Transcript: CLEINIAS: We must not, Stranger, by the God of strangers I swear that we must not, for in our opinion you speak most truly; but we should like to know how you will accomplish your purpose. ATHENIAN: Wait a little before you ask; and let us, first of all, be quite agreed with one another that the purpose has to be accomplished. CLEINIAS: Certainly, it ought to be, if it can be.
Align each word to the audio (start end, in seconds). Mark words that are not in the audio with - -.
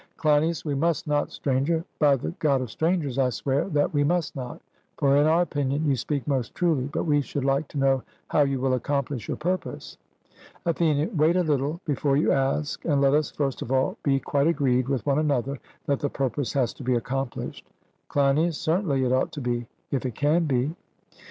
CLEINIAS: 0.17 0.65
We 0.65 0.73
must 0.73 1.05
not, 1.05 1.29
Stranger, 1.31 1.85
by 1.99 2.15
the 2.15 2.31
God 2.39 2.59
of 2.59 2.71
strangers 2.71 3.19
I 3.19 3.29
swear 3.29 3.65
that 3.65 3.93
we 3.93 4.03
must 4.03 4.35
not, 4.35 4.59
for 4.97 5.15
in 5.15 5.27
our 5.27 5.43
opinion 5.43 5.85
you 5.85 5.95
speak 5.95 6.27
most 6.27 6.55
truly; 6.55 6.85
but 6.91 7.03
we 7.03 7.21
should 7.21 7.45
like 7.45 7.67
to 7.67 7.77
know 7.77 8.01
how 8.29 8.41
you 8.41 8.59
will 8.59 8.73
accomplish 8.73 9.27
your 9.27 9.37
purpose. 9.37 9.99
ATHENIAN: 10.65 11.15
Wait 11.15 11.35
a 11.35 11.43
little 11.43 11.79
before 11.85 12.17
you 12.17 12.31
ask; 12.31 12.83
and 12.83 12.99
let 12.99 13.13
us, 13.13 13.29
first 13.29 13.61
of 13.61 13.71
all, 13.71 13.95
be 14.01 14.19
quite 14.19 14.47
agreed 14.47 14.89
with 14.89 15.05
one 15.05 15.19
another 15.19 15.59
that 15.85 15.99
the 15.99 16.09
purpose 16.09 16.51
has 16.53 16.73
to 16.73 16.83
be 16.83 16.95
accomplished. 16.95 17.69
CLEINIAS: 18.09 18.57
Certainly, 18.57 19.03
it 19.05 19.11
ought 19.13 19.31
to 19.33 19.39
be, 19.41 19.67
if 19.91 20.03
it 20.03 20.15
can 20.15 20.45
be. 20.45 20.75